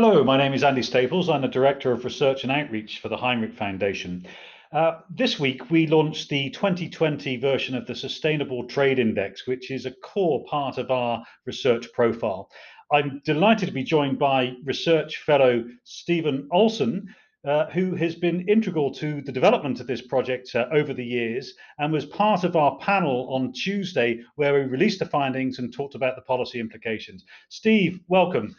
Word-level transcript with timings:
Hello, 0.00 0.22
my 0.22 0.36
name 0.36 0.54
is 0.54 0.62
Andy 0.62 0.84
Staples. 0.84 1.28
I'm 1.28 1.42
the 1.42 1.48
Director 1.48 1.90
of 1.90 2.04
Research 2.04 2.44
and 2.44 2.52
Outreach 2.52 3.00
for 3.00 3.08
the 3.08 3.16
Hinrich 3.16 3.56
Foundation. 3.56 4.28
Uh, 4.70 5.00
this 5.10 5.40
week, 5.40 5.72
we 5.72 5.88
launched 5.88 6.28
the 6.28 6.50
2020 6.50 7.36
version 7.38 7.74
of 7.74 7.84
the 7.84 7.96
Sustainable 7.96 8.62
Trade 8.68 9.00
Index, 9.00 9.48
which 9.48 9.72
is 9.72 9.86
a 9.86 9.90
core 9.90 10.44
part 10.44 10.78
of 10.78 10.92
our 10.92 11.24
research 11.46 11.92
profile. 11.92 12.48
I'm 12.92 13.20
delighted 13.24 13.66
to 13.66 13.74
be 13.74 13.82
joined 13.82 14.20
by 14.20 14.54
research 14.62 15.16
fellow 15.16 15.64
Stephen 15.82 16.46
Olson, 16.52 17.12
uh, 17.44 17.66
who 17.70 17.96
has 17.96 18.14
been 18.14 18.48
integral 18.48 18.94
to 18.94 19.20
the 19.22 19.32
development 19.32 19.80
of 19.80 19.88
this 19.88 20.02
project 20.02 20.54
uh, 20.54 20.66
over 20.70 20.94
the 20.94 21.04
years 21.04 21.54
and 21.80 21.92
was 21.92 22.06
part 22.06 22.44
of 22.44 22.54
our 22.54 22.78
panel 22.78 23.28
on 23.34 23.52
Tuesday 23.52 24.20
where 24.36 24.54
we 24.54 24.60
released 24.60 25.00
the 25.00 25.06
findings 25.06 25.58
and 25.58 25.72
talked 25.72 25.96
about 25.96 26.14
the 26.14 26.22
policy 26.22 26.60
implications. 26.60 27.24
Steve, 27.48 27.98
welcome. 28.06 28.54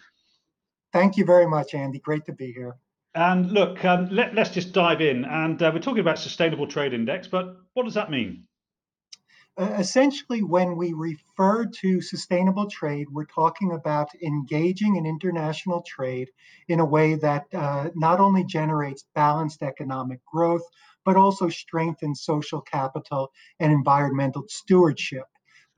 Thank 0.91 1.17
you 1.17 1.25
very 1.25 1.47
much, 1.47 1.73
Andy. 1.73 1.99
Great 1.99 2.25
to 2.25 2.33
be 2.33 2.51
here. 2.51 2.75
And 3.15 3.51
look, 3.51 3.83
um, 3.85 4.07
let, 4.11 4.37
us 4.37 4.51
just 4.51 4.71
dive 4.71 5.01
in. 5.01 5.25
And 5.25 5.61
uh, 5.61 5.71
we're 5.73 5.79
talking 5.79 5.99
about 5.99 6.19
sustainable 6.19 6.67
trade 6.67 6.93
index, 6.93 7.27
but 7.27 7.57
what 7.73 7.83
does 7.83 7.95
that 7.95 8.11
mean? 8.11 8.45
Uh, 9.57 9.75
essentially, 9.77 10.41
when 10.41 10.77
we 10.77 10.93
refer 10.93 11.65
to 11.65 12.01
sustainable 12.01 12.69
trade, 12.69 13.07
we're 13.11 13.25
talking 13.25 13.73
about 13.73 14.07
engaging 14.23 14.95
in 14.95 15.05
international 15.05 15.81
trade 15.81 16.29
in 16.69 16.79
a 16.79 16.85
way 16.85 17.15
that 17.15 17.45
uh, 17.53 17.89
not 17.93 18.19
only 18.21 18.45
generates 18.45 19.05
balanced 19.15 19.61
economic 19.61 20.23
growth, 20.25 20.63
but 21.03 21.17
also 21.17 21.49
strengthens 21.49 22.21
social 22.21 22.61
capital 22.61 23.31
and 23.59 23.73
environmental 23.73 24.45
stewardship. 24.47 25.25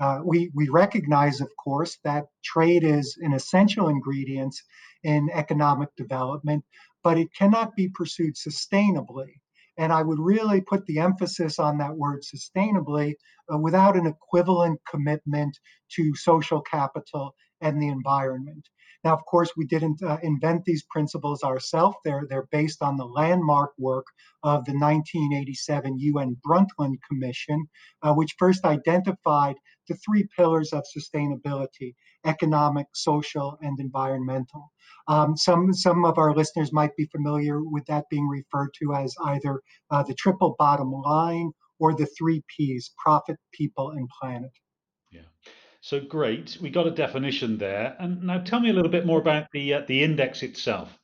Uh, 0.01 0.19
we, 0.25 0.51
we 0.55 0.67
recognize, 0.69 1.41
of 1.41 1.49
course, 1.63 1.99
that 2.03 2.25
trade 2.43 2.83
is 2.83 3.17
an 3.21 3.33
essential 3.33 3.87
ingredient 3.87 4.55
in 5.03 5.29
economic 5.31 5.89
development, 5.95 6.63
but 7.03 7.19
it 7.19 7.27
cannot 7.37 7.75
be 7.75 7.87
pursued 7.89 8.33
sustainably. 8.35 9.29
And 9.77 9.93
I 9.93 10.01
would 10.01 10.19
really 10.19 10.61
put 10.61 10.85
the 10.87 10.99
emphasis 10.99 11.59
on 11.59 11.77
that 11.77 11.95
word 11.95 12.23
sustainably 12.23 13.13
uh, 13.53 13.57
without 13.59 13.95
an 13.95 14.07
equivalent 14.07 14.79
commitment 14.89 15.57
to 15.95 16.15
social 16.15 16.61
capital 16.61 17.35
and 17.61 17.81
the 17.81 17.87
environment. 17.87 18.67
Now, 19.03 19.13
of 19.13 19.25
course, 19.25 19.51
we 19.57 19.65
didn't 19.65 20.03
uh, 20.03 20.17
invent 20.21 20.63
these 20.65 20.83
principles 20.83 21.43
ourselves. 21.43 21.97
They're, 22.05 22.27
they're 22.29 22.47
based 22.51 22.83
on 22.83 22.97
the 22.97 23.05
landmark 23.05 23.71
work 23.79 24.05
of 24.43 24.65
the 24.65 24.73
1987 24.73 25.97
UN 25.97 26.37
Brundtland 26.45 26.97
Commission, 27.09 27.67
uh, 28.03 28.13
which 28.13 28.35
first 28.37 28.63
identified 28.63 29.55
the 29.87 29.95
three 29.95 30.27
pillars 30.37 30.71
of 30.71 30.83
sustainability 30.95 31.95
economic, 32.25 32.85
social, 32.93 33.57
and 33.61 33.79
environmental. 33.79 34.71
Um, 35.07 35.35
some, 35.35 35.73
some 35.73 36.05
of 36.05 36.19
our 36.19 36.35
listeners 36.35 36.71
might 36.71 36.95
be 36.95 37.05
familiar 37.05 37.63
with 37.63 37.85
that 37.87 38.05
being 38.11 38.27
referred 38.27 38.69
to 38.79 38.93
as 38.93 39.15
either 39.25 39.61
uh, 39.89 40.03
the 40.03 40.13
triple 40.13 40.55
bottom 40.59 40.91
line 40.91 41.51
or 41.79 41.95
the 41.95 42.05
three 42.05 42.43
P's 42.55 42.91
profit, 43.03 43.37
people, 43.51 43.89
and 43.89 44.07
planet. 44.21 44.51
Yeah. 45.09 45.21
So 45.81 45.99
great, 45.99 46.57
we 46.61 46.69
got 46.69 46.85
a 46.85 46.91
definition 46.91 47.57
there. 47.57 47.95
And 47.99 48.23
now 48.23 48.39
tell 48.39 48.59
me 48.59 48.69
a 48.69 48.73
little 48.73 48.91
bit 48.91 49.05
more 49.05 49.19
about 49.19 49.47
the 49.51 49.73
uh, 49.73 49.81
the 49.87 50.03
index 50.03 50.43
itself. 50.43 50.97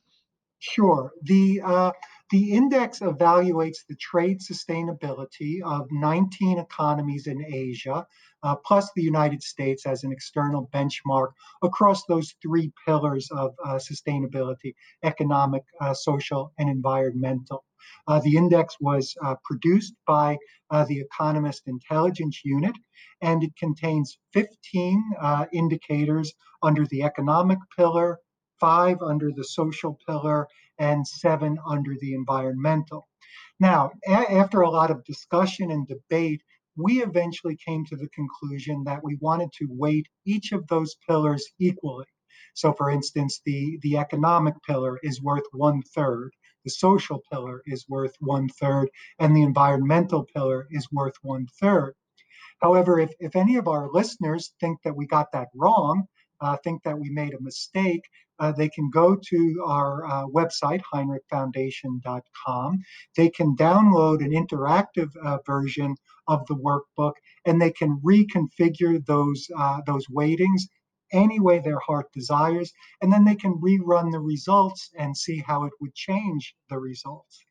Sure. 0.60 1.10
The 1.22 1.60
uh, 1.64 1.92
the 2.30 2.52
index 2.52 2.98
evaluates 3.00 3.86
the 3.88 3.96
trade 3.96 4.40
sustainability 4.40 5.62
of 5.64 5.86
19 5.90 6.58
economies 6.58 7.26
in 7.26 7.42
Asia, 7.42 8.06
uh, 8.42 8.54
plus 8.56 8.90
the 8.94 9.02
United 9.02 9.42
States 9.42 9.86
as 9.86 10.04
an 10.04 10.12
external 10.12 10.68
benchmark 10.68 11.28
across 11.62 12.04
those 12.04 12.34
three 12.42 12.70
pillars 12.84 13.30
of 13.30 13.54
uh, 13.64 13.76
sustainability 13.76 14.74
economic, 15.02 15.64
uh, 15.80 15.94
social, 15.94 16.52
and 16.58 16.68
environmental. 16.68 17.64
Uh, 18.06 18.20
the 18.20 18.36
index 18.36 18.76
was 18.80 19.14
uh, 19.24 19.34
produced 19.44 19.94
by 20.06 20.36
uh, 20.70 20.84
the 20.84 21.00
Economist 21.00 21.62
Intelligence 21.66 22.42
Unit, 22.44 22.76
and 23.22 23.42
it 23.42 23.56
contains 23.56 24.18
15 24.34 25.02
indicators 25.52 26.32
under 26.62 26.86
the 26.86 27.02
economic 27.02 27.58
pillar, 27.76 28.18
five 28.60 28.98
under 29.02 29.30
the 29.32 29.44
social 29.44 29.98
pillar, 30.06 30.46
and 30.78 31.06
seven 31.06 31.58
under 31.66 31.94
the 32.00 32.14
environmental. 32.14 33.08
Now, 33.60 33.90
a- 34.06 34.32
after 34.32 34.60
a 34.60 34.70
lot 34.70 34.90
of 34.90 35.04
discussion 35.04 35.70
and 35.70 35.86
debate, 35.86 36.42
we 36.76 37.02
eventually 37.02 37.56
came 37.56 37.84
to 37.86 37.96
the 37.96 38.08
conclusion 38.10 38.84
that 38.84 39.02
we 39.02 39.16
wanted 39.20 39.50
to 39.54 39.66
weight 39.68 40.06
each 40.24 40.52
of 40.52 40.66
those 40.68 40.96
pillars 41.08 41.44
equally. 41.58 42.06
So, 42.54 42.72
for 42.72 42.90
instance, 42.90 43.40
the, 43.44 43.78
the 43.82 43.96
economic 43.96 44.54
pillar 44.66 44.98
is 45.02 45.22
worth 45.22 45.44
one 45.52 45.82
third, 45.82 46.30
the 46.64 46.70
social 46.70 47.22
pillar 47.30 47.62
is 47.66 47.88
worth 47.88 48.14
one 48.20 48.48
third, 48.48 48.90
and 49.18 49.34
the 49.34 49.42
environmental 49.42 50.24
pillar 50.34 50.66
is 50.70 50.88
worth 50.92 51.14
one 51.22 51.46
third. 51.60 51.94
However, 52.60 52.98
if, 53.00 53.12
if 53.20 53.36
any 53.36 53.56
of 53.56 53.68
our 53.68 53.88
listeners 53.90 54.52
think 54.60 54.82
that 54.82 54.96
we 54.96 55.06
got 55.06 55.32
that 55.32 55.48
wrong, 55.54 56.06
uh, 56.40 56.56
think 56.62 56.82
that 56.84 56.98
we 56.98 57.10
made 57.10 57.34
a 57.34 57.40
mistake, 57.40 58.02
uh, 58.38 58.52
they 58.52 58.68
can 58.68 58.90
go 58.90 59.16
to 59.16 59.64
our 59.66 60.04
uh, 60.06 60.26
website, 60.26 60.82
hinrichfoundation.com. 60.92 62.78
They 63.16 63.30
can 63.30 63.56
download 63.56 64.24
an 64.24 64.32
interactive 64.32 65.10
uh, 65.24 65.38
version 65.46 65.96
of 66.26 66.46
the 66.46 66.56
workbook, 66.56 67.14
and 67.46 67.60
they 67.60 67.72
can 67.72 68.00
reconfigure 68.04 69.04
those 69.06 69.46
uh, 69.56 69.80
those 69.86 70.06
weightings 70.08 70.68
any 71.12 71.40
way 71.40 71.58
their 71.58 71.78
heart 71.80 72.06
desires, 72.12 72.72
and 73.00 73.12
then 73.12 73.24
they 73.24 73.34
can 73.34 73.54
rerun 73.54 74.12
the 74.12 74.20
results 74.20 74.90
and 74.98 75.16
see 75.16 75.42
how 75.46 75.64
it 75.64 75.72
would 75.80 75.94
change 75.94 76.54
the 76.68 76.78
results. 76.78 77.44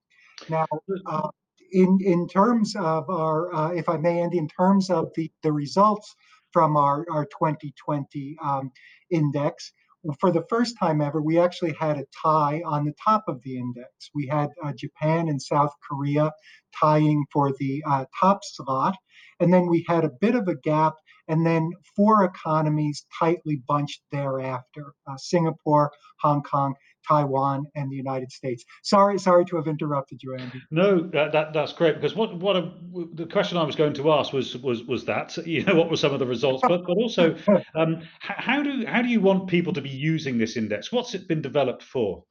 Now, 0.50 0.68
uh, 1.06 1.30
in 1.72 1.98
in 2.02 2.28
terms 2.28 2.76
of 2.76 3.10
our, 3.10 3.54
uh, 3.54 3.72
if 3.72 3.90
I 3.90 3.98
may, 3.98 4.22
Andy, 4.22 4.38
in 4.38 4.48
terms 4.48 4.90
of 4.90 5.12
the 5.16 5.32
the 5.44 5.52
results 5.52 6.16
from 6.52 6.78
our 6.78 7.06
our 7.12 7.26
2020 7.26 8.38
um, 8.44 8.72
index, 9.10 9.74
for 10.20 10.32
the 10.32 10.46
first 10.50 10.76
time 10.80 11.02
ever, 11.02 11.22
we 11.22 11.40
actually 11.40 11.74
had 11.80 11.98
a 11.98 12.06
tie 12.24 12.62
on 12.66 12.86
the 12.86 12.94
top 13.04 13.26
of 13.28 13.42
the 13.44 13.58
index. 13.58 14.10
We 14.16 14.28
had 14.28 14.50
uh, 14.64 14.72
Japan 14.74 15.28
and 15.28 15.42
South 15.42 15.74
Korea 15.88 16.32
tying 16.80 17.26
for 17.32 17.52
the 17.60 17.84
uh, 17.86 18.06
top 18.20 18.40
slot. 18.44 18.96
And 19.40 19.54
then 19.54 19.68
we 19.68 19.86
had 19.88 20.04
a 20.06 20.12
bit 20.22 20.36
of 20.36 20.48
a 20.48 20.56
gap, 20.56 20.96
and 21.28 21.46
then 21.46 21.72
four 21.96 22.24
economies 22.24 23.06
tightly 23.20 23.62
bunched 23.68 24.02
thereafter 24.12 24.94
uh, 25.10 25.18
Singapore, 25.18 25.92
Hong 26.22 26.42
Kong, 26.42 26.74
Taiwan, 27.08 27.66
and 27.76 27.92
the 27.92 27.96
United 27.96 28.32
States. 28.32 28.64
Sorry, 28.84 29.18
sorry 29.20 29.46
to 29.46 29.56
have 29.58 29.68
interrupted 29.68 30.22
you, 30.24 30.36
Andy. 30.36 30.62
No, 30.72 31.02
that, 31.14 31.32
that 31.32 31.54
that's 31.54 31.74
great 31.74 31.96
because 31.96 32.16
what 32.16 32.36
what 32.36 32.56
a, 32.56 32.72
the 33.14 33.26
question 33.26 33.58
I 33.58 33.64
was 33.64 33.76
going 33.76 33.94
to 33.94 34.12
ask 34.12 34.34
was 34.34 34.58
was 34.58 34.84
was 34.84 35.06
that 35.06 35.38
you 35.46 35.64
know 35.64 35.76
what 35.76 35.90
were 35.90 35.98
some 35.98 36.14
of 36.14 36.20
the 36.20 36.26
results, 36.26 36.64
but 36.68 36.86
but 36.86 36.98
also 36.98 37.36
um, 37.76 38.02
how 38.20 38.62
do 38.64 38.86
how 38.86 39.02
do 39.02 39.10
you 39.10 39.22
want 39.22 39.48
people 39.48 39.74
to 39.74 39.82
be 39.82 39.90
using 39.90 40.38
this 40.38 40.58
index? 40.58 40.92
What's 40.92 41.16
it 41.16 41.28
been 41.28 41.42
developed 41.42 41.84
for? 41.84 42.24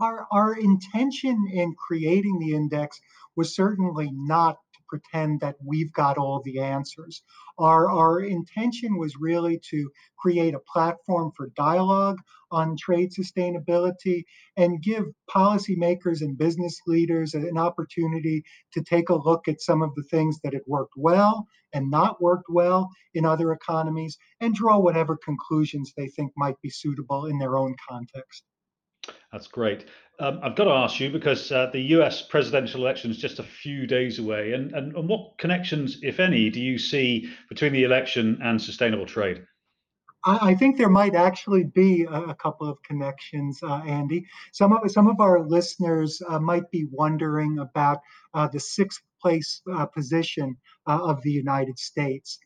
Our 0.00 0.26
our 0.32 0.54
intention 0.54 1.46
in 1.52 1.74
creating 1.74 2.38
the 2.38 2.54
index 2.54 2.98
was 3.36 3.54
certainly 3.54 4.10
not 4.12 4.56
pretend 4.90 5.40
that 5.40 5.56
we've 5.64 5.92
got 5.92 6.18
all 6.18 6.42
the 6.44 6.58
answers. 6.58 7.22
Our, 7.58 7.88
our 7.90 8.20
intention 8.20 8.98
was 8.98 9.14
really 9.18 9.60
to 9.70 9.90
create 10.18 10.54
a 10.54 10.60
platform 10.72 11.32
for 11.36 11.52
dialogue 11.56 12.18
on 12.50 12.76
trade 12.76 13.12
sustainability 13.12 14.24
and 14.56 14.82
give 14.82 15.04
policymakers 15.34 16.20
and 16.20 16.36
business 16.36 16.80
leaders 16.86 17.34
an 17.34 17.56
opportunity 17.56 18.42
to 18.72 18.82
take 18.82 19.08
a 19.08 19.14
look 19.14 19.46
at 19.46 19.60
some 19.60 19.82
of 19.82 19.94
the 19.94 20.02
things 20.10 20.40
that 20.42 20.52
had 20.52 20.62
worked 20.66 20.94
well 20.96 21.46
and 21.72 21.90
not 21.90 22.20
worked 22.20 22.48
well 22.48 22.90
in 23.14 23.24
other 23.24 23.52
economies 23.52 24.18
and 24.40 24.54
draw 24.54 24.78
whatever 24.78 25.16
conclusions 25.16 25.92
they 25.96 26.08
think 26.08 26.32
might 26.36 26.60
be 26.62 26.70
suitable 26.70 27.26
in 27.26 27.38
their 27.38 27.56
own 27.56 27.76
context. 27.88 28.42
That's 29.32 29.46
great. 29.46 29.86
Um, 30.18 30.40
I've 30.42 30.56
got 30.56 30.64
to 30.64 30.70
ask 30.70 31.00
you 31.00 31.10
because 31.10 31.50
uh, 31.52 31.70
the 31.72 31.80
US 31.96 32.22
presidential 32.22 32.82
election 32.82 33.10
is 33.10 33.18
just 33.18 33.38
a 33.38 33.44
few 33.44 33.86
days 33.86 34.18
away. 34.18 34.52
And, 34.52 34.72
and, 34.72 34.94
and 34.94 35.08
what 35.08 35.38
connections, 35.38 35.98
if 36.02 36.20
any, 36.20 36.50
do 36.50 36.60
you 36.60 36.78
see 36.78 37.30
between 37.48 37.72
the 37.72 37.84
election 37.84 38.38
and 38.42 38.60
sustainable 38.60 39.06
trade? 39.06 39.44
I, 40.24 40.54
think 40.54 40.76
there 40.76 40.90
might 40.90 41.14
actually 41.14 41.64
be 41.64 42.04
a, 42.04 42.20
a 42.24 42.34
couple 42.34 42.68
of 42.68 42.82
connections, 42.82 43.58
uh, 43.62 43.80
Andy. 43.86 44.26
Some 44.52 44.74
of 44.74 44.90
some 44.90 45.08
of 45.08 45.18
our 45.18 45.46
listeners 45.46 46.20
uh, 46.28 46.38
might 46.38 46.70
be 46.70 46.86
wondering 46.90 47.58
about 47.58 48.00
uh, 48.34 48.46
the 48.46 48.60
sixth 48.60 49.00
place 49.20 49.62
uh, 49.72 49.86
position 49.86 50.56
uh, 50.86 50.98
of 51.02 51.22
the 51.22 51.30
United 51.30 51.78
States 51.78 52.38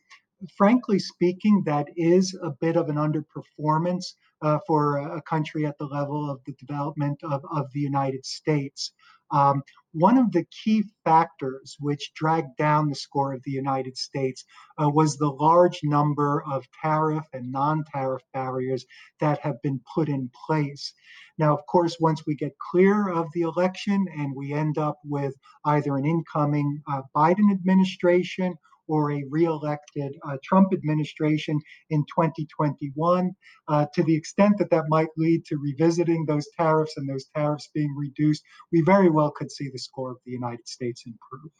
frankly 0.57 0.99
speaking, 0.99 1.63
that 1.65 1.87
is 1.95 2.37
a 2.41 2.51
bit 2.51 2.75
of 2.75 2.89
an 2.89 2.95
underperformance 2.95 4.13
uh, 4.41 4.59
for 4.67 4.97
a 4.97 5.21
country 5.21 5.65
at 5.65 5.77
the 5.77 5.85
level 5.85 6.29
of 6.29 6.39
the 6.45 6.53
development 6.53 7.19
of, 7.23 7.41
of 7.51 7.71
the 7.73 7.79
United 7.79 8.25
States. 8.25 8.91
Um, 9.31 9.63
one 9.91 10.17
of 10.17 10.31
the 10.31 10.45
key 10.45 10.83
factors 11.03 11.75
which 11.79 12.13
dragged 12.13 12.57
down 12.57 12.89
the 12.89 12.95
score 12.95 13.33
of 13.33 13.41
the 13.43 13.51
United 13.51 13.97
States 13.97 14.45
uh, 14.77 14.89
was 14.89 15.17
the 15.17 15.31
large 15.31 15.79
number 15.83 16.43
of 16.43 16.67
tariff 16.81 17.25
and 17.33 17.51
non 17.51 17.83
tariff 17.91 18.21
barriers 18.33 18.85
that 19.19 19.39
have 19.39 19.61
been 19.63 19.81
put 19.95 20.09
in 20.09 20.29
place. 20.45 20.93
Now, 21.37 21.57
of 21.57 21.65
course, 21.65 21.97
once 21.99 22.25
we 22.25 22.35
get 22.35 22.57
clear 22.71 23.09
of 23.09 23.27
the 23.33 23.41
election 23.41 24.05
and 24.17 24.35
we 24.35 24.53
end 24.53 24.77
up 24.77 24.99
with 25.03 25.33
either 25.65 25.95
an 25.95 26.05
incoming 26.05 26.83
uh, 26.87 27.01
Biden 27.15 27.51
administration 27.51 28.57
or 28.87 29.11
a 29.11 29.23
re-elected 29.29 30.15
uh, 30.27 30.37
Trump 30.43 30.73
administration 30.73 31.59
in 31.89 32.01
2021, 32.03 33.31
uh, 33.67 33.85
to 33.93 34.03
the 34.03 34.15
extent 34.15 34.57
that 34.57 34.69
that 34.69 34.85
might 34.89 35.09
lead 35.17 35.45
to 35.45 35.57
revisiting 35.57 36.25
those 36.25 36.47
tariffs 36.57 36.97
and 36.97 37.09
those 37.09 37.25
tariffs 37.35 37.69
being 37.73 37.93
reduced, 37.95 38.43
we 38.71 38.81
very 38.81 39.09
well 39.09 39.31
could 39.31 39.51
see 39.51 39.69
the 39.69 39.79
score 39.79 40.11
of 40.11 40.17
the 40.25 40.31
United 40.31 40.67
States 40.67 41.03
improve. 41.05 41.51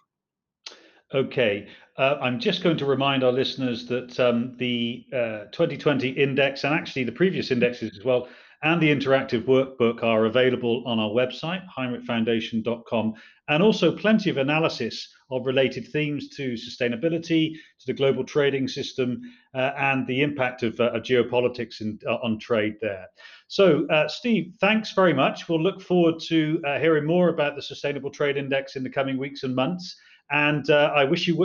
Okay, 1.13 1.67
uh, 1.97 2.17
I'm 2.19 2.39
just 2.39 2.63
going 2.63 2.77
to 2.77 2.85
remind 2.85 3.23
our 3.23 3.31
listeners 3.31 3.85
that 3.87 4.19
um, 4.19 4.55
the 4.57 5.05
uh, 5.13 5.45
2020 5.51 6.09
index 6.09 6.63
and 6.63 6.73
actually 6.73 7.03
the 7.03 7.11
previous 7.11 7.51
indexes 7.51 7.95
as 7.97 8.03
well 8.03 8.27
and 8.65 8.81
the 8.81 8.89
interactive 8.89 9.45
workbook 9.45 10.03
are 10.03 10.25
available 10.25 10.83
on 10.87 10.97
our 10.97 11.11
website, 11.11 11.63
hinrichfoundation.com, 11.77 13.13
and 13.47 13.61
also 13.61 13.95
plenty 13.95 14.31
of 14.31 14.37
analysis 14.37 15.07
of 15.29 15.45
related 15.45 15.87
themes 15.89 16.29
to 16.29 16.53
sustainability, 16.53 17.53
to 17.53 17.85
the 17.85 17.93
global 17.93 18.23
trading 18.23 18.67
system, 18.67 19.21
uh, 19.53 19.71
and 19.77 20.07
the 20.07 20.23
impact 20.23 20.63
of, 20.63 20.79
uh, 20.79 20.93
geopolitics 20.93 21.81
in, 21.81 21.99
uh, 22.07 22.15
on 22.23 22.39
trade 22.39 22.73
there. 22.81 23.05
So, 23.47 23.85
uh, 23.89 24.07
Steve, 24.07 24.55
thanks 24.59 24.93
very 24.93 25.13
much. 25.13 25.47
We'll 25.47 25.61
look 25.61 25.79
forward 25.79 26.19
to 26.21 26.59
uh, 26.65 26.79
hearing 26.79 27.05
more 27.05 27.29
about 27.29 27.55
the 27.55 27.61
Sustainable 27.61 28.09
Trade 28.09 28.35
Index 28.35 28.75
in 28.75 28.83
the 28.83 28.89
coming 28.89 29.19
weeks 29.19 29.43
and 29.43 29.55
months. 29.55 29.95
And 30.31 30.67
uh, 30.71 30.91
I 30.95 31.03
wish 31.03 31.27
you 31.27 31.35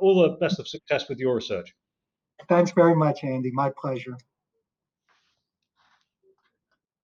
all 0.00 0.22
the 0.22 0.36
best 0.40 0.60
of 0.60 0.68
success 0.68 1.08
with 1.08 1.18
your 1.18 1.34
research. 1.34 1.74
Thanks 2.48 2.70
very 2.70 2.94
much, 2.94 3.24
Andy. 3.24 3.50
My 3.50 3.72
pleasure. 3.76 4.16